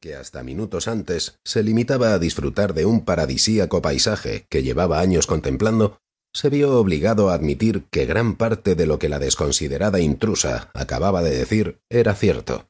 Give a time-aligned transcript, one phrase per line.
[0.00, 5.26] que hasta minutos antes se limitaba a disfrutar de un paradisíaco paisaje que llevaba años
[5.26, 5.98] contemplando,
[6.32, 11.22] se vio obligado a admitir que gran parte de lo que la desconsiderada intrusa acababa
[11.22, 12.68] de decir era cierto.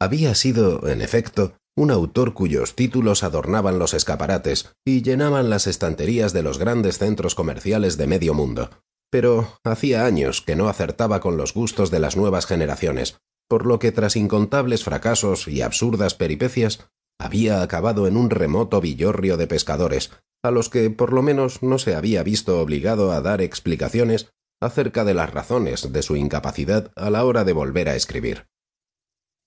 [0.00, 6.32] Había sido, en efecto, un autor cuyos títulos adornaban los escaparates y llenaban las estanterías
[6.32, 8.70] de los grandes centros comerciales de medio mundo.
[9.10, 13.78] Pero hacía años que no acertaba con los gustos de las nuevas generaciones, por lo
[13.78, 16.88] que tras incontables fracasos y absurdas peripecias,
[17.18, 20.10] había acabado en un remoto villorrio de pescadores,
[20.42, 25.04] a los que por lo menos no se había visto obligado a dar explicaciones acerca
[25.04, 28.46] de las razones de su incapacidad a la hora de volver a escribir.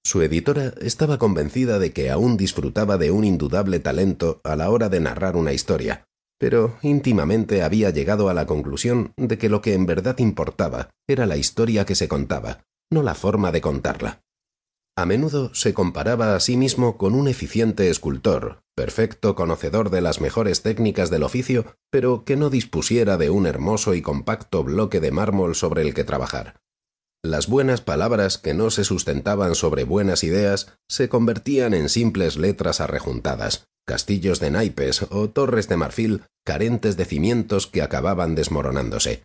[0.05, 4.87] Su editora estaba convencida de que aún disfrutaba de un indudable talento a la hora
[4.87, 6.05] de narrar una historia,
[6.37, 11.25] pero íntimamente había llegado a la conclusión de que lo que en verdad importaba era
[11.25, 14.21] la historia que se contaba, no la forma de contarla.
[14.97, 20.21] A menudo se comparaba a sí mismo con un eficiente escultor, perfecto conocedor de las
[20.21, 25.11] mejores técnicas del oficio, pero que no dispusiera de un hermoso y compacto bloque de
[25.11, 26.61] mármol sobre el que trabajar.
[27.25, 32.79] Las buenas palabras que no se sustentaban sobre buenas ideas se convertían en simples letras
[32.79, 39.23] arrejuntadas, castillos de naipes o torres de marfil carentes de cimientos que acababan desmoronándose.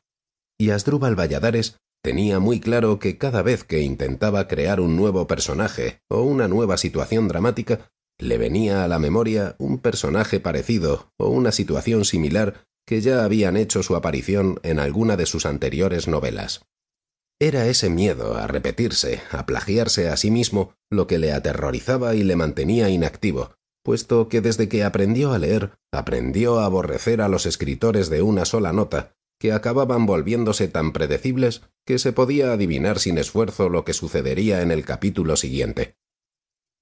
[0.58, 6.00] Y Asdrúbal Valladares Tenía muy claro que cada vez que intentaba crear un nuevo personaje
[6.08, 11.52] o una nueva situación dramática, le venía a la memoria un personaje parecido o una
[11.52, 16.62] situación similar que ya habían hecho su aparición en alguna de sus anteriores novelas.
[17.38, 22.22] Era ese miedo a repetirse, a plagiarse a sí mismo, lo que le aterrorizaba y
[22.22, 27.46] le mantenía inactivo, puesto que desde que aprendió a leer, aprendió a aborrecer a los
[27.46, 33.16] escritores de una sola nota, que acababan volviéndose tan predecibles que se podía adivinar sin
[33.16, 35.96] esfuerzo lo que sucedería en el capítulo siguiente.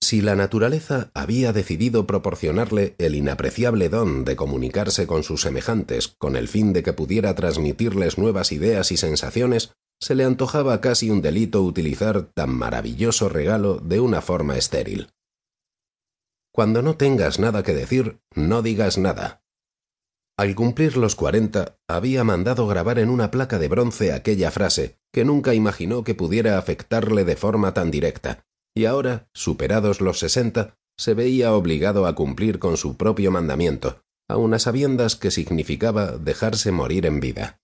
[0.03, 6.35] Si la naturaleza había decidido proporcionarle el inapreciable don de comunicarse con sus semejantes con
[6.35, 11.23] el fin de que pudiera transmitirles nuevas ideas y sensaciones, se le antojaba casi un
[11.23, 15.09] delito utilizar tan maravilloso regalo de una forma estéril.
[16.53, 19.43] Cuando no tengas nada que decir, no digas nada,
[20.39, 25.25] al cumplir los cuarenta, había mandado grabar en una placa de bronce aquella frase, que
[25.25, 31.15] nunca imaginó que pudiera afectarle de forma tan directa, y ahora, superados los sesenta, se
[31.15, 37.07] veía obligado a cumplir con su propio mandamiento, aun a sabiendas que significaba dejarse morir
[37.07, 37.61] en vida.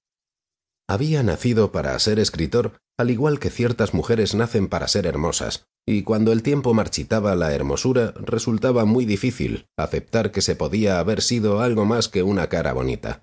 [0.88, 6.02] Había nacido para ser escritor, al igual que ciertas mujeres nacen para ser hermosas, y
[6.02, 11.60] cuando el tiempo marchitaba la hermosura resultaba muy difícil aceptar que se podía haber sido
[11.60, 13.22] algo más que una cara bonita.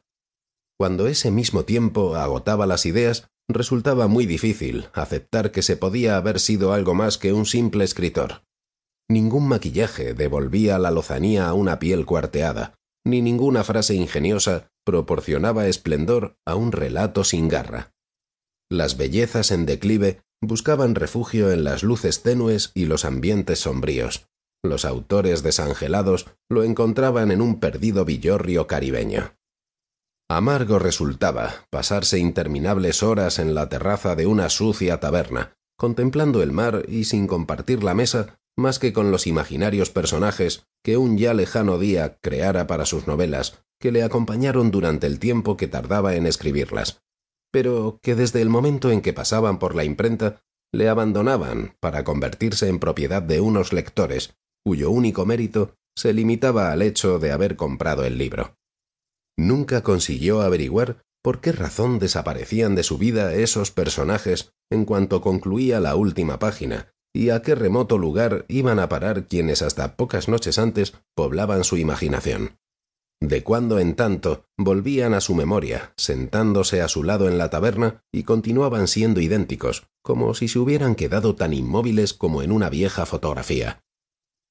[0.79, 6.39] Cuando ese mismo tiempo agotaba las ideas, resultaba muy difícil aceptar que se podía haber
[6.39, 8.41] sido algo más que un simple escritor.
[9.07, 12.73] Ningún maquillaje devolvía la lozanía a una piel cuarteada,
[13.05, 17.93] ni ninguna frase ingeniosa proporcionaba esplendor a un relato sin garra.
[18.69, 24.27] Las bellezas en declive buscaban refugio en las luces tenues y los ambientes sombríos.
[24.63, 29.35] Los autores desangelados lo encontraban en un perdido villorrio caribeño.
[30.29, 36.85] Amargo resultaba pasarse interminables horas en la terraza de una sucia taberna, contemplando el mar
[36.87, 41.77] y sin compartir la mesa más que con los imaginarios personajes que un ya lejano
[41.77, 47.01] día creara para sus novelas, que le acompañaron durante el tiempo que tardaba en escribirlas,
[47.51, 52.69] pero que desde el momento en que pasaban por la imprenta le abandonaban para convertirse
[52.69, 58.05] en propiedad de unos lectores, cuyo único mérito se limitaba al hecho de haber comprado
[58.05, 58.55] el libro.
[59.37, 65.79] Nunca consiguió averiguar por qué razón desaparecían de su vida esos personajes en cuanto concluía
[65.79, 70.59] la última página, y a qué remoto lugar iban a parar quienes hasta pocas noches
[70.59, 72.57] antes poblaban su imaginación.
[73.21, 78.03] De cuando en tanto volvían a su memoria, sentándose a su lado en la taberna,
[78.11, 83.05] y continuaban siendo idénticos, como si se hubieran quedado tan inmóviles como en una vieja
[83.05, 83.83] fotografía.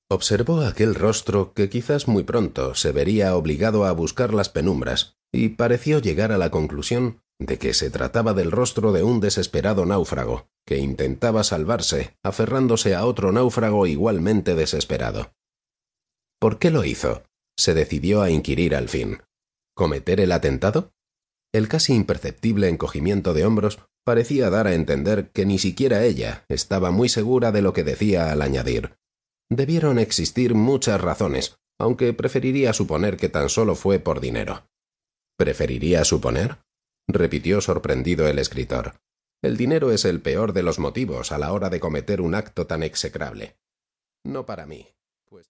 [0.09, 5.51] Observó aquel rostro que quizás muy pronto se vería obligado a buscar las penumbras, y
[5.51, 10.49] pareció llegar a la conclusión de que se trataba del rostro de un desesperado náufrago,
[10.71, 15.33] que intentaba salvarse, aferrándose a otro náufrago igualmente desesperado.
[16.39, 17.25] ¿Por qué lo hizo?
[17.59, 19.21] se decidió a inquirir al fin.
[19.75, 20.93] ¿Cometer el atentado?
[21.53, 26.93] El casi imperceptible encogimiento de hombros parecía dar a entender que ni siquiera ella estaba
[26.93, 28.95] muy segura de lo que decía al añadir.
[29.51, 34.69] Debieron existir muchas razones, aunque preferiría suponer que tan solo fue por dinero.
[35.37, 36.59] ¿Preferiría suponer?
[37.09, 39.01] repitió sorprendido el escritor.
[39.43, 42.67] El dinero es el peor de los motivos a la hora de cometer un acto
[42.67, 43.57] tan execrable.
[44.23, 44.95] No para mí.